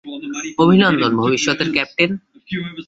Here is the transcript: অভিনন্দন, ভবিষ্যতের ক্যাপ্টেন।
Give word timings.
অভিনন্দন, 0.57 1.11
ভবিষ্যতের 1.17 1.69
ক্যাপ্টেন। 1.71 2.11